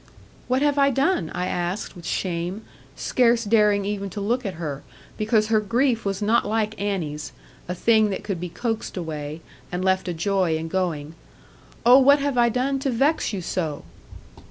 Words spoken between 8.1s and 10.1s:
could be coaxed away, and left